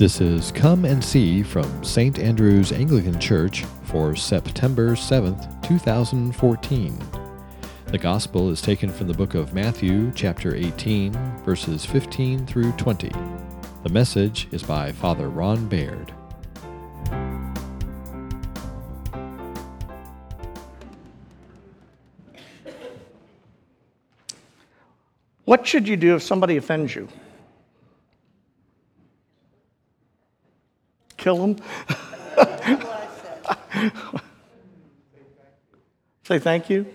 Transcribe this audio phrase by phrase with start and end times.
[0.00, 2.18] This is Come and See from St.
[2.18, 6.98] Andrew's Anglican Church for September 7th, 2014.
[7.84, 11.12] The Gospel is taken from the book of Matthew, chapter 18,
[11.44, 13.10] verses 15 through 20.
[13.82, 16.14] The message is by Father Ron Baird.
[25.44, 27.06] What should you do if somebody offends you?
[31.20, 31.56] Kill them?
[36.24, 36.86] Say thank you?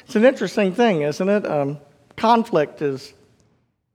[0.00, 1.46] It's an interesting thing, isn't it?
[1.46, 1.78] Um,
[2.16, 3.14] conflict is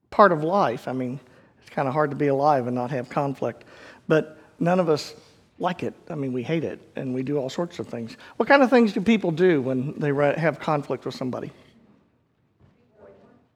[0.09, 0.87] part of life.
[0.87, 1.19] I mean,
[1.61, 3.63] it's kind of hard to be alive and not have conflict.
[4.07, 5.13] But none of us
[5.59, 5.93] like it.
[6.09, 8.17] I mean, we hate it and we do all sorts of things.
[8.37, 11.51] What kind of things do people do when they have conflict with somebody?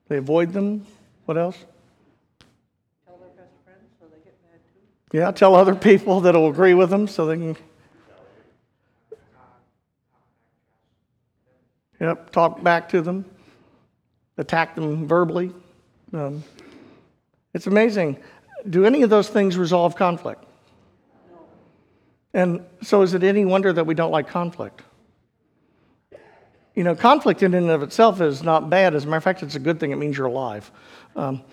[0.08, 0.86] They avoid them.
[1.26, 1.58] What else?
[3.08, 4.82] Tell their best friends so they get mad too.
[5.14, 7.56] Yeah, tell other people that will agree with them so they can.
[12.02, 13.24] Yep, talk back to them,
[14.38, 15.54] attack them verbally.
[16.12, 16.44] Um,
[17.54, 18.18] it's amazing.
[18.68, 20.44] Do any of those things resolve conflict?
[22.34, 24.82] And so, is it any wonder that we don't like conflict?
[26.74, 28.96] You know, conflict in and of itself is not bad.
[28.96, 29.92] As a matter of fact, it's a good thing.
[29.92, 30.72] It means you're alive.
[31.16, 31.44] Um,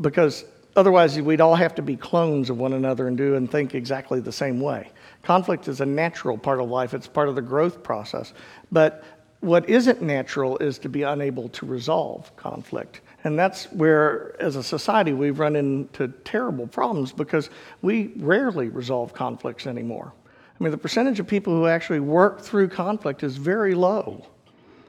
[0.00, 3.74] because otherwise, we'd all have to be clones of one another and do and think
[3.74, 4.90] exactly the same way.
[5.22, 8.32] Conflict is a natural part of life, it's part of the growth process.
[8.70, 9.04] But
[9.40, 13.00] what isn't natural is to be unable to resolve conflict.
[13.24, 17.50] And that's where, as a society, we've run into terrible problems because
[17.82, 20.12] we rarely resolve conflicts anymore.
[20.58, 24.26] I mean, the percentage of people who actually work through conflict is very low.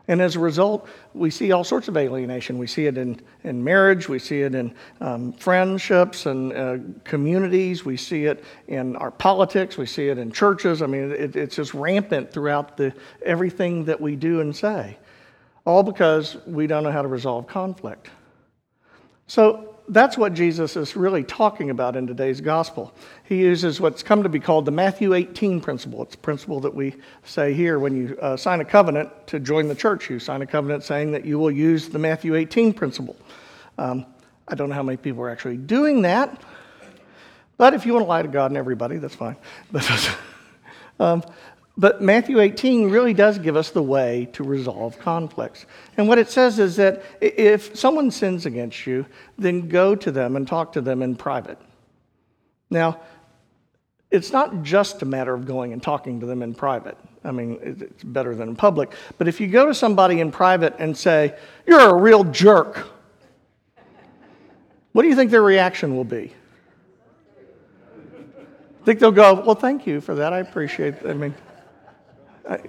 [0.10, 2.58] And as a result, we see all sorts of alienation.
[2.58, 7.86] We see it in, in marriage, we see it in um, friendships and uh, communities,
[7.86, 10.82] we see it in our politics, we see it in churches.
[10.82, 12.94] I mean, it, it's just rampant throughout the,
[13.26, 14.98] everything that we do and say,
[15.66, 18.10] all because we don't know how to resolve conflict.
[19.28, 22.94] So, that's what Jesus is really talking about in today's gospel.
[23.26, 26.02] He uses what's come to be called the Matthew 18 principle.
[26.04, 29.68] It's a principle that we say here when you uh, sign a covenant to join
[29.68, 30.10] the church.
[30.10, 33.16] You sign a covenant saying that you will use the Matthew 18 principle.
[33.78, 34.06] Um,
[34.48, 36.42] I don't know how many people are actually doing that,
[37.58, 39.38] but if you want to lie to God and everybody, that's fine.
[39.72, 40.18] But,
[41.00, 41.24] um,
[41.76, 45.66] but Matthew 18 really does give us the way to resolve conflicts.
[45.98, 49.06] And what it says is that if someone sins against you,
[49.40, 51.58] then go to them and talk to them in private.
[52.70, 53.00] Now,
[54.12, 56.98] it's not just a matter of going and talking to them in private.
[57.24, 58.92] I mean, it's better than in public.
[59.18, 61.36] But if you go to somebody in private and say,
[61.66, 62.88] You're a real jerk,
[64.92, 66.32] what do you think their reaction will be?
[67.96, 70.34] I think they'll go, Well, thank you for that.
[70.34, 71.08] I appreciate it.
[71.08, 71.34] I mean,
[72.50, 72.60] I,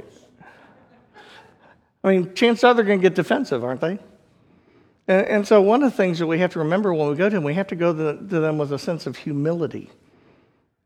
[2.04, 3.98] mean, chances are they're going to get defensive, aren't they?
[5.08, 7.28] And, and, so, one of the things that we have to remember when we go
[7.28, 9.90] to them, we have to go to them with a sense of humility.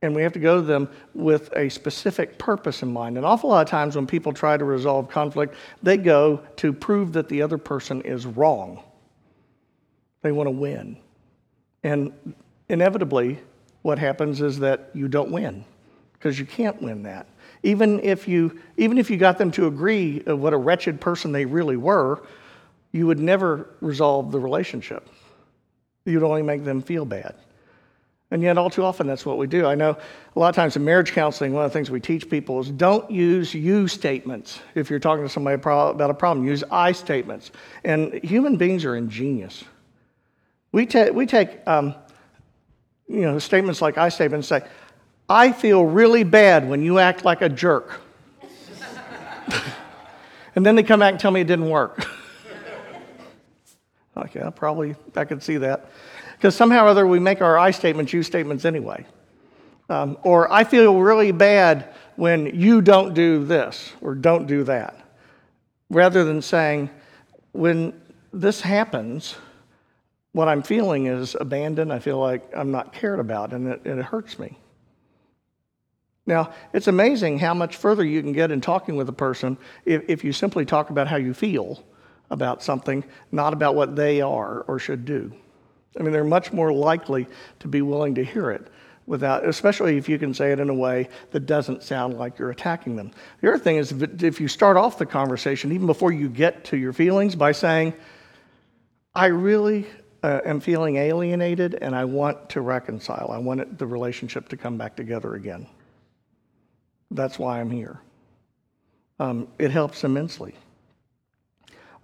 [0.00, 3.19] And we have to go to them with a specific purpose in mind.
[3.19, 7.12] An awful lot of times when people try to resolve conflict, they go to prove
[7.15, 8.82] that the other person is wrong.
[10.22, 10.98] They want to win.
[11.82, 12.12] And
[12.69, 13.41] inevitably,
[13.82, 15.65] what happens is that you don't win
[16.19, 17.27] because you can't win that.
[17.62, 21.33] Even if you even if you got them to agree of what a wretched person
[21.33, 22.23] they really were
[22.93, 25.07] you would never resolve the relationship.
[26.05, 27.34] You'd only make them feel bad.
[28.31, 29.67] And yet all too often that's what we do.
[29.67, 29.97] I know
[30.37, 32.71] a lot of times in marriage counseling one of the things we teach people is
[32.71, 34.61] don't use you statements.
[34.75, 37.51] If you're talking to somebody about a problem use i statements.
[37.84, 39.65] And human beings are ingenious.
[40.73, 41.95] We, ta- we take um,
[43.09, 44.62] you know statements like i statements say
[45.28, 48.00] I feel really bad when you act like a jerk.
[50.55, 52.06] and then they come back and tell me it didn't work.
[54.16, 55.91] okay, I probably I could see that.
[56.37, 59.04] Because somehow or other we make our I statements you statements anyway.
[59.91, 64.95] Um, or I feel really bad when you don't do this or don't do that.
[65.91, 66.91] Rather than saying,
[67.53, 67.98] when
[68.33, 69.36] this happens,
[70.33, 71.92] what I'm feeling is abandoned.
[71.92, 74.59] I feel like I'm not cared about and it, it hurts me.
[76.28, 80.03] Now, it's amazing how much further you can get in talking with a person if,
[80.09, 81.83] if you simply talk about how you feel
[82.28, 83.03] about something,
[83.33, 85.33] not about what they are or should do.
[85.98, 87.27] I mean, they're much more likely
[87.60, 88.69] to be willing to hear it
[89.07, 92.51] without, especially if you can say it in a way that doesn't sound like you're
[92.51, 93.10] attacking them.
[93.41, 96.77] The other thing is if you start off the conversation, even before you get to
[96.77, 97.95] your feelings, by saying,
[99.15, 99.86] I really
[100.22, 103.30] uh, am feeling alienated and I want to reconcile.
[103.33, 105.66] I want it, the relationship to come back together again.
[107.10, 108.01] That's why I'm here.
[109.19, 110.55] Um, it helps immensely.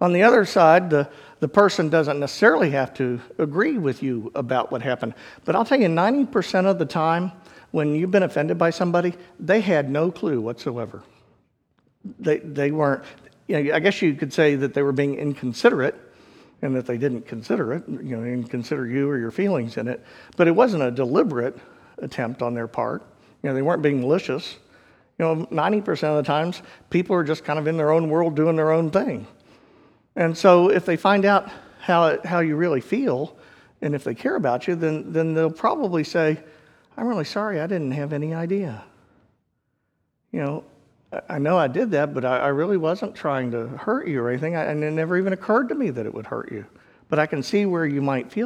[0.01, 1.09] On the other side, the,
[1.39, 5.13] the person doesn't necessarily have to agree with you about what happened.
[5.45, 7.31] But I'll tell you, 90% of the time,
[7.71, 11.01] when you've been offended by somebody, they had no clue whatsoever.
[12.19, 13.03] They, they weren't,
[13.47, 15.95] you know, I guess you could say that they were being inconsiderate
[16.61, 19.87] and that they didn't consider it, you know, and consider you or your feelings in
[19.87, 20.03] it.
[20.35, 21.57] But it wasn't a deliberate
[21.99, 23.01] attempt on their part.
[23.43, 24.57] You know, they weren't being malicious.
[25.17, 28.35] You know, 90% of the times, people are just kind of in their own world
[28.35, 29.27] doing their own thing.
[30.15, 33.35] And so if they find out how, how you really feel,
[33.81, 36.39] and if they care about you, then, then they'll probably say,
[36.97, 38.83] I'm really sorry, I didn't have any idea.
[40.31, 40.63] You know,
[41.13, 44.21] I- I know I did that, but I, I really wasn't trying to hurt you
[44.21, 46.65] or anything, I, and it never even occurred to me that it would hurt you.
[47.07, 48.43] But I can see where you might feel